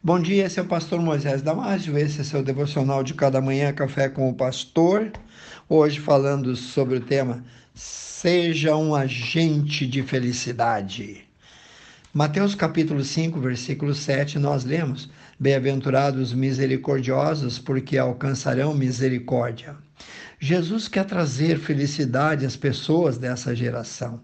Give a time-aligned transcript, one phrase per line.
[0.00, 3.72] Bom dia, esse é o pastor Moisés Damásio, esse é seu devocional de cada manhã,
[3.72, 5.10] Café com o Pastor.
[5.68, 7.44] Hoje falando sobre o tema
[7.74, 11.24] Seja um agente de felicidade.
[12.14, 19.74] Mateus capítulo 5, versículo 7, nós lemos: Bem-aventurados misericordiosos, porque alcançarão misericórdia.
[20.40, 24.20] Jesus quer trazer felicidade às pessoas dessa geração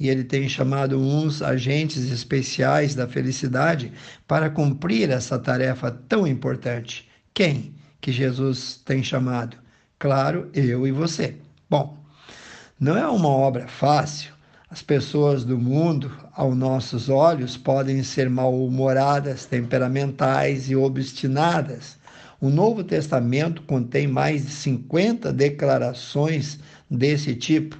[0.00, 3.92] e ele tem chamado uns agentes especiais da felicidade
[4.26, 7.06] para cumprir essa tarefa tão importante.
[7.34, 9.58] Quem que Jesus tem chamado?
[9.98, 11.36] Claro, eu e você.
[11.68, 11.98] Bom,
[12.80, 14.32] não é uma obra fácil.
[14.70, 21.98] As pessoas do mundo, aos nossos olhos, podem ser mal-humoradas, temperamentais e obstinadas
[22.40, 27.76] o Novo Testamento contém mais de 50 declarações desse tipo,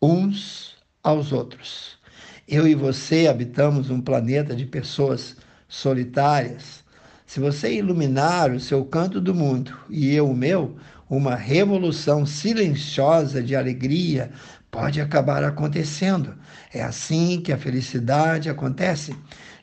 [0.00, 1.98] uns aos outros.
[2.46, 5.36] Eu e você habitamos um planeta de pessoas
[5.68, 6.84] solitárias.
[7.26, 10.76] Se você iluminar o seu canto do mundo e eu o meu,
[11.08, 14.30] uma revolução silenciosa de alegria
[14.70, 16.34] pode acabar acontecendo.
[16.72, 19.14] É assim que a felicidade acontece.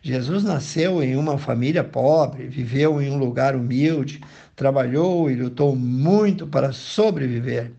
[0.08, 4.22] Jesus nasceu em uma família pobre, viveu em um lugar humilde,
[4.56, 7.72] trabalhou e lutou muito para sobreviver.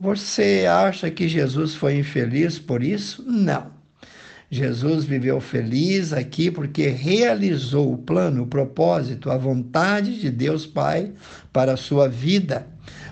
[0.00, 3.22] Você acha que Jesus foi infeliz por isso?
[3.22, 3.66] Não.
[4.50, 11.12] Jesus viveu feliz aqui porque realizou o plano, o propósito, a vontade de Deus Pai
[11.52, 12.66] para a sua vida.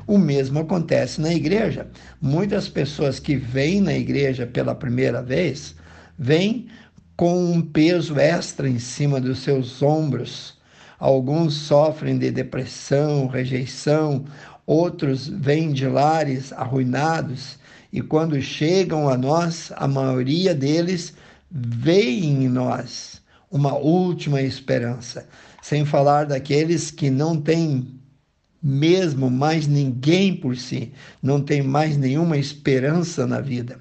[0.07, 1.89] O mesmo acontece na igreja.
[2.23, 5.77] Muitas pessoas que vêm na igreja pela primeira vez,
[6.19, 6.69] vêm
[7.17, 10.57] com um peso extra em cima dos seus ombros.
[10.99, 14.25] Alguns sofrem de depressão, rejeição,
[14.67, 17.59] outros vêm de lares arruinados
[17.93, 21.15] e quando chegam a nós, a maioria deles
[21.51, 25.27] veem em nós uma última esperança,
[25.63, 27.99] sem falar daqueles que não têm
[28.63, 33.81] mesmo mais ninguém por si, não tem mais nenhuma esperança na vida.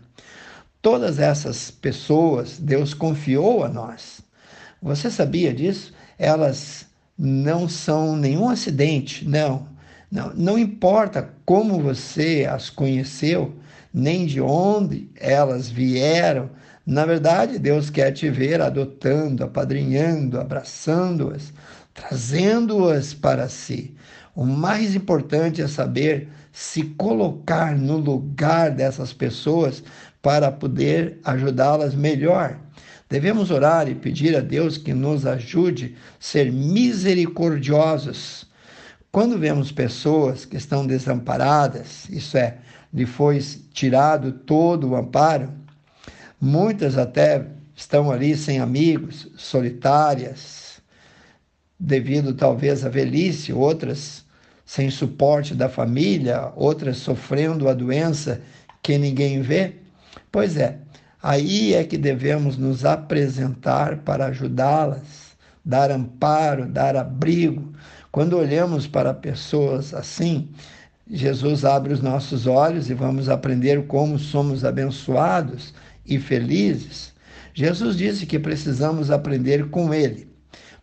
[0.85, 4.21] Todas essas pessoas Deus confiou a nós.
[4.79, 5.91] Você sabia disso?
[6.15, 6.85] Elas
[7.17, 9.67] não são nenhum acidente, não.
[10.11, 13.55] Não, não importa como você as conheceu,
[13.91, 16.51] nem de onde elas vieram,
[16.85, 21.51] na verdade, Deus quer te ver adotando, apadrinhando, abraçando-as,
[21.95, 23.95] trazendo-as para si.
[24.35, 29.83] O mais importante é saber se colocar no lugar dessas pessoas
[30.25, 32.57] para poder ajudá-las melhor.
[33.07, 38.47] Devemos orar e pedir a Deus que nos ajude a ser misericordiosos.
[39.11, 42.57] Quando vemos pessoas que estão desamparadas, isso é,
[42.91, 43.39] lhe foi
[43.71, 45.53] tirado todo o amparo,
[46.41, 50.81] muitas até estão ali sem amigos, solitárias,
[51.79, 54.25] devido talvez à velhice, outras
[54.65, 58.41] sem suporte da família, outras sofrendo a doença
[58.81, 59.84] que ninguém vê.
[60.35, 60.79] Pois é,
[61.23, 67.71] aí é que devemos nos apresentar para ajudá-las, dar amparo, dar abrigo.
[68.11, 70.49] Quando olhamos para pessoas assim,
[71.09, 75.73] Jesus abre os nossos olhos e vamos aprender como somos abençoados
[76.05, 77.13] e felizes.
[77.53, 80.27] Jesus disse que precisamos aprender com Ele.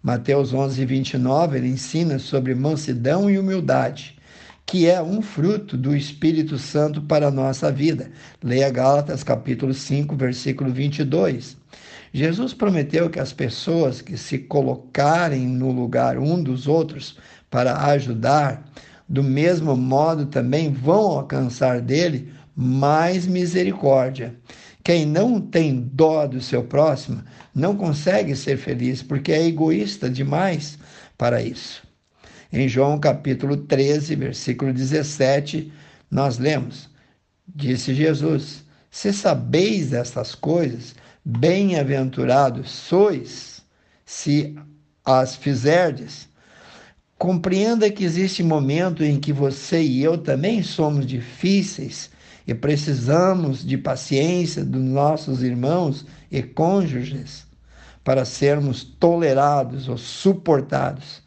[0.02, 4.16] Mateus 11, 29, ele ensina sobre mansidão e humildade
[4.66, 8.10] que é um fruto do Espírito Santo para a nossa vida.
[8.42, 11.56] Leia Gálatas capítulo 5, versículo 22.
[12.12, 17.16] Jesus prometeu que as pessoas que se colocarem no lugar um dos outros
[17.50, 18.70] para ajudar,
[19.08, 24.34] do mesmo modo também vão alcançar dele mais misericórdia.
[24.84, 27.22] Quem não tem dó do seu próximo
[27.54, 30.78] não consegue ser feliz porque é egoísta demais
[31.16, 31.82] para isso.
[32.52, 35.72] Em João capítulo 13, versículo 17,
[36.10, 36.90] nós lemos:
[37.48, 43.62] Disse Jesus: Se sabeis estas coisas, bem-aventurados sois
[44.04, 44.54] se
[45.02, 46.28] as fizerdes.
[47.16, 52.10] Compreenda que existe momento em que você e eu também somos difíceis
[52.46, 57.46] e precisamos de paciência dos nossos irmãos e cônjuges
[58.04, 61.21] para sermos tolerados ou suportados.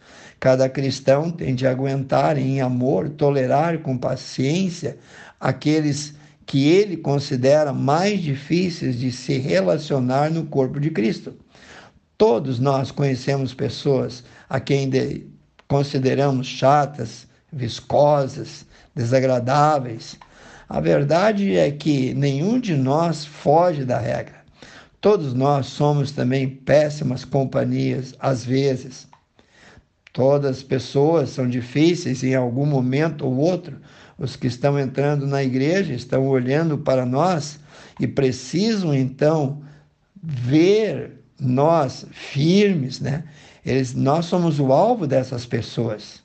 [0.45, 4.95] Cada cristão tem de aguentar em amor, tolerar com paciência
[5.39, 6.13] aqueles
[6.45, 11.33] que ele considera mais difíceis de se relacionar no corpo de Cristo.
[12.15, 14.87] Todos nós conhecemos pessoas a quem
[15.67, 20.15] consideramos chatas, viscosas, desagradáveis.
[20.69, 24.45] A verdade é que nenhum de nós foge da regra.
[25.01, 29.07] Todos nós somos também péssimas companhias, às vezes.
[30.15, 33.81] Todas as pessoas são difíceis em algum momento ou outro.
[34.17, 37.59] Os que estão entrando na igreja estão olhando para nós
[37.99, 39.61] e precisam então
[40.23, 43.25] ver nós firmes, né?
[43.65, 46.23] Eles, nós somos o alvo dessas pessoas.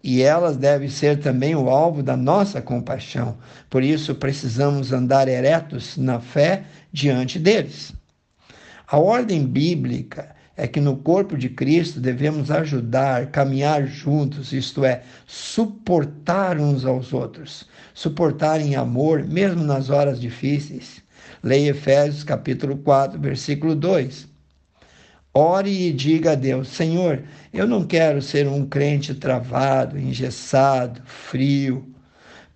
[0.00, 3.36] E elas devem ser também o alvo da nossa compaixão.
[3.68, 6.62] Por isso precisamos andar eretos na fé
[6.92, 7.92] diante deles.
[8.86, 15.02] A ordem bíblica é que no corpo de Cristo devemos ajudar, caminhar juntos, isto é,
[15.26, 21.02] suportar uns aos outros, suportar em amor, mesmo nas horas difíceis.
[21.42, 24.28] Leia Efésios capítulo 4, versículo 2.
[25.32, 31.92] Ore e diga a Deus: Senhor, eu não quero ser um crente travado, engessado, frio.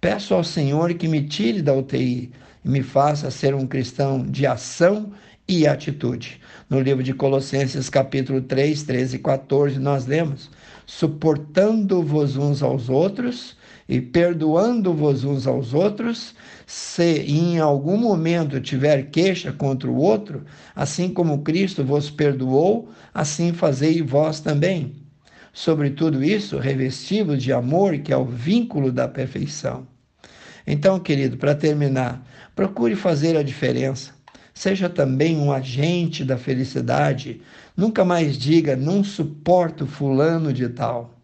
[0.01, 2.33] Peço ao Senhor que me tire da UTI
[2.69, 5.11] me faça ser um cristão de ação
[5.49, 6.39] e atitude.
[6.69, 10.51] No livro de Colossenses, capítulo 3, 13 e 14, nós lemos:
[10.85, 13.57] suportando-vos uns aos outros
[13.89, 16.35] e perdoando-vos uns aos outros,
[16.67, 20.45] se em algum momento tiver queixa contra o outro,
[20.77, 24.95] assim como Cristo vos perdoou, assim fazei vós também.
[25.55, 29.87] Sobre tudo isso, revestivos de amor, que é o vínculo da perfeição.
[30.71, 32.23] Então, querido, para terminar,
[32.55, 34.13] procure fazer a diferença.
[34.53, 37.41] Seja também um agente da felicidade.
[37.75, 41.15] Nunca mais diga, não suporto fulano de tal.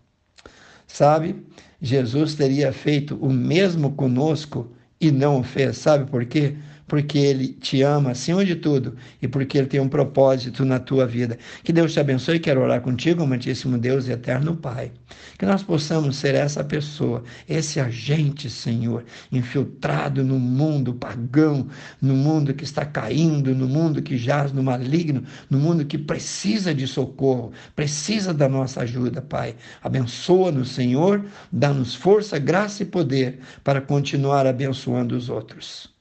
[0.86, 1.44] Sabe?
[1.78, 5.76] Jesus teria feito o mesmo conosco e não o fez.
[5.76, 6.56] Sabe por quê?
[6.86, 11.06] Porque Ele te ama acima de tudo e porque Ele tem um propósito na tua
[11.06, 11.38] vida.
[11.62, 12.38] Que Deus te abençoe.
[12.38, 14.92] Quero orar contigo, amantíssimo Deus e eterno Pai.
[15.38, 21.66] Que nós possamos ser essa pessoa, esse agente, Senhor, infiltrado no mundo pagão,
[22.00, 26.74] no mundo que está caindo, no mundo que jaz no maligno, no mundo que precisa
[26.74, 29.56] de socorro, precisa da nossa ajuda, Pai.
[29.82, 35.93] Abençoa-nos, Senhor, dá-nos força, graça e poder para continuar abençoando os outros.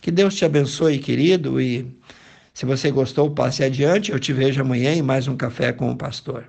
[0.00, 1.86] Que Deus te abençoe, querido, e
[2.54, 4.10] se você gostou, passe adiante.
[4.12, 6.46] Eu te vejo amanhã em mais um Café com o Pastor.